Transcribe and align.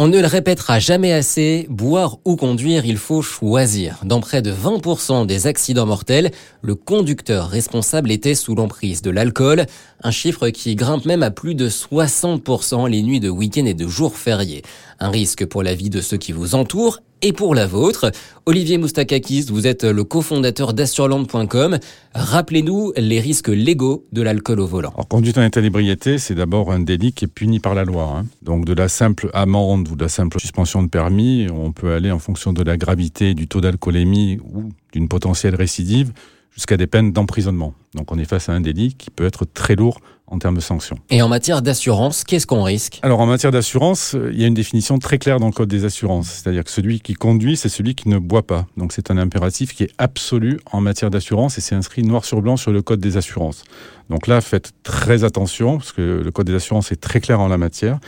On 0.00 0.06
ne 0.06 0.20
le 0.20 0.28
répétera 0.28 0.78
jamais 0.78 1.12
assez, 1.12 1.66
boire 1.68 2.18
ou 2.24 2.36
conduire, 2.36 2.86
il 2.86 2.98
faut 2.98 3.20
choisir. 3.20 3.98
Dans 4.04 4.20
près 4.20 4.42
de 4.42 4.52
20% 4.52 5.26
des 5.26 5.48
accidents 5.48 5.86
mortels, 5.86 6.30
le 6.62 6.76
conducteur 6.76 7.48
responsable 7.48 8.12
était 8.12 8.36
sous 8.36 8.54
l'emprise 8.54 9.02
de 9.02 9.10
l'alcool, 9.10 9.66
un 10.04 10.12
chiffre 10.12 10.50
qui 10.50 10.76
grimpe 10.76 11.04
même 11.04 11.24
à 11.24 11.32
plus 11.32 11.56
de 11.56 11.68
60% 11.68 12.88
les 12.88 13.02
nuits 13.02 13.18
de 13.18 13.28
week-end 13.28 13.66
et 13.66 13.74
de 13.74 13.88
jours 13.88 14.16
fériés. 14.16 14.62
Un 15.00 15.10
risque 15.10 15.44
pour 15.46 15.64
la 15.64 15.74
vie 15.74 15.90
de 15.90 16.00
ceux 16.00 16.16
qui 16.16 16.30
vous 16.30 16.54
entourent 16.54 17.00
et 17.22 17.32
pour 17.32 17.54
la 17.54 17.66
vôtre. 17.66 18.10
Olivier 18.46 18.78
Moustakakis, 18.78 19.46
vous 19.50 19.66
êtes 19.66 19.84
le 19.84 20.04
cofondateur 20.04 20.72
d'assureland.com. 20.72 21.78
Rappelez-nous 22.14 22.92
les 22.96 23.20
risques 23.20 23.48
légaux 23.48 24.06
de 24.12 24.22
l'alcool 24.22 24.60
au 24.60 24.66
volant. 24.66 24.90
Alors, 24.94 25.08
conduite 25.08 25.38
en 25.38 25.42
état 25.42 25.60
d'ébriété, 25.60 26.18
c'est 26.18 26.34
d'abord 26.34 26.72
un 26.72 26.80
délit 26.80 27.12
qui 27.12 27.26
est 27.26 27.28
puni 27.28 27.60
par 27.60 27.74
la 27.74 27.84
loi. 27.84 28.14
Hein. 28.16 28.26
Donc, 28.42 28.64
de 28.64 28.72
la 28.72 28.88
simple 28.88 29.30
amende 29.34 29.88
ou 29.88 29.96
de 29.96 30.02
la 30.02 30.08
simple 30.08 30.40
suspension 30.40 30.82
de 30.82 30.88
permis, 30.88 31.46
on 31.52 31.72
peut 31.72 31.92
aller 31.92 32.10
en 32.10 32.18
fonction 32.18 32.52
de 32.52 32.62
la 32.62 32.76
gravité 32.76 33.34
du 33.34 33.48
taux 33.48 33.60
d'alcoolémie 33.60 34.38
ou 34.42 34.70
d'une 34.92 35.08
potentielle 35.08 35.54
récidive 35.54 36.12
jusqu'à 36.52 36.76
des 36.76 36.86
peines 36.86 37.12
d'emprisonnement. 37.12 37.74
Donc 37.94 38.12
on 38.12 38.18
est 38.18 38.24
face 38.24 38.48
à 38.48 38.52
un 38.52 38.60
délit 38.60 38.94
qui 38.94 39.10
peut 39.10 39.26
être 39.26 39.44
très 39.44 39.76
lourd 39.76 40.00
en 40.30 40.38
termes 40.38 40.56
de 40.56 40.60
sanctions. 40.60 40.98
Et 41.08 41.22
en 41.22 41.28
matière 41.28 41.62
d'assurance, 41.62 42.22
qu'est-ce 42.22 42.46
qu'on 42.46 42.62
risque? 42.62 42.98
Alors 43.02 43.20
en 43.20 43.26
matière 43.26 43.50
d'assurance, 43.50 44.14
euh, 44.14 44.30
il 44.32 44.40
y 44.40 44.44
a 44.44 44.46
une 44.46 44.54
définition 44.54 44.98
très 44.98 45.18
claire 45.18 45.40
dans 45.40 45.46
le 45.46 45.52
Code 45.52 45.68
des 45.70 45.84
assurances. 45.84 46.28
C'est-à-dire 46.28 46.64
que 46.64 46.70
celui 46.70 47.00
qui 47.00 47.14
conduit, 47.14 47.56
c'est 47.56 47.70
celui 47.70 47.94
qui 47.94 48.08
ne 48.08 48.18
boit 48.18 48.46
pas. 48.46 48.66
Donc 48.76 48.92
c'est 48.92 49.10
un 49.10 49.16
impératif 49.16 49.74
qui 49.74 49.84
est 49.84 49.90
absolu 49.96 50.60
en 50.70 50.80
matière 50.80 51.10
d'assurance 51.10 51.56
et 51.56 51.60
c'est 51.60 51.74
inscrit 51.74 52.02
noir 52.02 52.24
sur 52.24 52.42
blanc 52.42 52.56
sur 52.56 52.72
le 52.72 52.82
Code 52.82 53.00
des 53.00 53.16
assurances. 53.16 53.64
Donc 54.10 54.26
là, 54.26 54.40
faites 54.40 54.72
très 54.82 55.24
attention 55.24 55.78
parce 55.78 55.92
que 55.92 56.20
le 56.22 56.30
Code 56.30 56.46
des 56.46 56.54
assurances 56.54 56.92
est 56.92 57.00
très 57.00 57.20
clair 57.20 57.40
en 57.40 57.48
la 57.48 57.58
matière. 57.58 57.98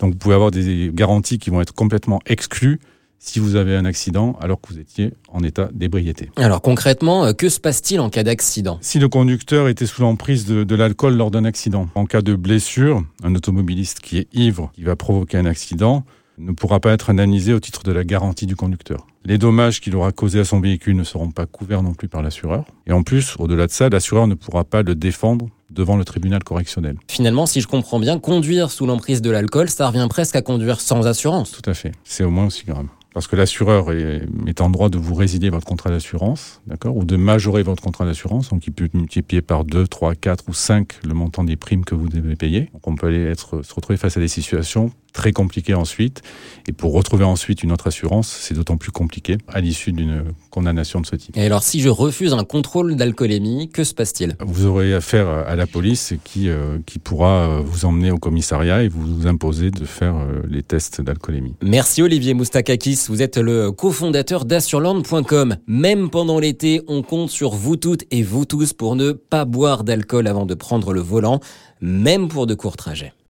Donc 0.00 0.12
vous 0.12 0.18
pouvez 0.18 0.34
avoir 0.34 0.50
des 0.50 0.90
garanties 0.92 1.38
qui 1.38 1.48
vont 1.48 1.62
être 1.62 1.74
complètement 1.74 2.20
exclues 2.26 2.78
si 3.20 3.38
vous 3.38 3.54
avez 3.54 3.76
un 3.76 3.84
accident 3.84 4.36
alors 4.40 4.60
que 4.60 4.72
vous 4.72 4.80
étiez 4.80 5.12
en 5.28 5.44
état 5.44 5.68
d'ébriété. 5.72 6.30
Alors 6.36 6.62
concrètement, 6.62 7.26
euh, 7.26 7.32
que 7.32 7.48
se 7.48 7.60
passe-t-il 7.60 8.00
en 8.00 8.10
cas 8.10 8.24
d'accident? 8.24 8.78
Si 8.80 8.98
le 8.98 9.08
conducteur 9.08 9.68
était 9.68 9.86
sous 9.86 10.02
l'emprise 10.02 10.46
de, 10.46 10.64
de 10.64 10.74
l'alcool 10.74 11.14
lors 11.16 11.30
d'un 11.30 11.44
accident, 11.44 11.88
en 11.94 12.06
cas 12.06 12.22
de 12.22 12.34
blessure, 12.34 13.04
un 13.22 13.34
automobiliste 13.34 14.00
qui 14.00 14.18
est 14.18 14.28
ivre, 14.32 14.72
qui 14.74 14.82
va 14.82 14.96
provoquer 14.96 15.36
un 15.36 15.46
accident, 15.46 16.04
ne 16.38 16.52
pourra 16.52 16.80
pas 16.80 16.92
être 16.92 17.10
indemnisé 17.10 17.52
au 17.52 17.60
titre 17.60 17.82
de 17.82 17.92
la 17.92 18.02
garantie 18.02 18.46
du 18.46 18.56
conducteur. 18.56 19.06
Les 19.26 19.36
dommages 19.36 19.80
qu'il 19.80 19.94
aura 19.94 20.12
causés 20.12 20.40
à 20.40 20.44
son 20.44 20.60
véhicule 20.60 20.96
ne 20.96 21.04
seront 21.04 21.30
pas 21.30 21.44
couverts 21.44 21.82
non 21.82 21.92
plus 21.92 22.08
par 22.08 22.22
l'assureur. 22.22 22.64
Et 22.86 22.92
en 22.92 23.02
plus, 23.02 23.36
au-delà 23.38 23.66
de 23.66 23.70
ça, 23.70 23.90
l'assureur 23.90 24.26
ne 24.26 24.34
pourra 24.34 24.64
pas 24.64 24.82
le 24.82 24.94
défendre 24.94 25.48
devant 25.68 25.96
le 25.96 26.04
tribunal 26.04 26.42
correctionnel. 26.42 26.96
Finalement, 27.08 27.44
si 27.44 27.60
je 27.60 27.68
comprends 27.68 28.00
bien, 28.00 28.18
conduire 28.18 28.70
sous 28.70 28.86
l'emprise 28.86 29.20
de 29.20 29.30
l'alcool, 29.30 29.68
ça 29.68 29.86
revient 29.86 30.06
presque 30.08 30.36
à 30.36 30.42
conduire 30.42 30.80
sans 30.80 31.06
assurance. 31.06 31.52
Tout 31.52 31.68
à 31.68 31.74
fait. 31.74 31.92
C'est 32.02 32.24
au 32.24 32.30
moins 32.30 32.46
aussi 32.46 32.64
grave 32.64 32.86
parce 33.12 33.26
que 33.26 33.36
l'assureur 33.36 33.92
est, 33.92 34.60
en 34.60 34.70
droit 34.70 34.88
de 34.88 34.98
vous 34.98 35.14
résilier 35.14 35.50
votre 35.50 35.66
contrat 35.66 35.90
d'assurance, 35.90 36.60
d'accord, 36.66 36.96
ou 36.96 37.04
de 37.04 37.16
majorer 37.16 37.62
votre 37.62 37.82
contrat 37.82 38.04
d'assurance, 38.04 38.50
donc 38.50 38.66
il 38.66 38.72
peut 38.72 38.88
multiplier 38.94 39.42
par 39.42 39.64
2, 39.64 39.86
3, 39.86 40.14
4 40.14 40.44
ou 40.48 40.54
5 40.54 41.00
le 41.06 41.14
montant 41.14 41.44
des 41.44 41.56
primes 41.56 41.84
que 41.84 41.94
vous 41.94 42.08
devez 42.08 42.36
payer. 42.36 42.70
Donc 42.72 42.86
on 42.86 42.94
peut 42.94 43.08
aller 43.08 43.24
être, 43.24 43.62
se 43.62 43.74
retrouver 43.74 43.96
face 43.96 44.16
à 44.16 44.20
des 44.20 44.28
situations 44.28 44.92
très 45.12 45.32
compliquées 45.32 45.74
ensuite, 45.74 46.22
et 46.68 46.72
pour 46.72 46.92
retrouver 46.92 47.24
ensuite 47.24 47.62
une 47.62 47.72
autre 47.72 47.86
assurance, 47.86 48.28
c'est 48.28 48.54
d'autant 48.54 48.76
plus 48.76 48.92
compliqué 48.92 49.38
à 49.48 49.60
l'issue 49.60 49.92
d'une 49.92 50.24
condamnation 50.50 51.00
de 51.00 51.06
ce 51.06 51.16
type. 51.16 51.36
Et 51.36 51.44
alors 51.44 51.62
si 51.62 51.80
je 51.80 51.88
refuse 51.88 52.32
un 52.32 52.44
contrôle 52.44 52.96
d'alcoolémie, 52.96 53.68
que 53.68 53.84
se 53.84 53.94
passe-t-il? 53.94 54.36
Vous 54.40 54.66
aurez 54.66 54.94
affaire 54.94 55.28
à 55.28 55.56
la 55.56 55.66
police 55.66 56.14
qui, 56.24 56.48
euh, 56.48 56.78
qui 56.86 56.98
pourra 56.98 57.48
euh, 57.48 57.60
vous 57.64 57.84
emmener 57.84 58.10
au 58.10 58.18
commissariat 58.18 58.82
et 58.82 58.88
vous 58.88 59.26
imposer 59.26 59.70
de 59.70 59.84
faire 59.84 60.16
euh, 60.16 60.42
les 60.48 60.62
tests 60.62 61.00
d'alcoolémie. 61.00 61.54
Merci 61.62 62.02
Olivier 62.02 62.34
Moustakakis. 62.34 63.06
Vous 63.08 63.22
êtes 63.22 63.38
le 63.38 63.72
cofondateur 63.72 64.44
d'assureland.com. 64.44 65.56
Même 65.66 66.10
pendant 66.10 66.38
l'été, 66.38 66.82
on 66.88 67.02
compte 67.02 67.30
sur 67.30 67.50
vous 67.50 67.76
toutes 67.76 68.04
et 68.10 68.22
vous 68.22 68.44
tous 68.44 68.72
pour 68.72 68.96
ne 68.96 69.12
pas 69.12 69.44
boire 69.44 69.84
d'alcool 69.84 70.26
avant 70.26 70.46
de 70.46 70.54
prendre 70.54 70.92
le 70.92 71.00
volant, 71.00 71.40
même 71.80 72.28
pour 72.28 72.46
de 72.46 72.54
courts 72.54 72.76
trajets. 72.76 73.12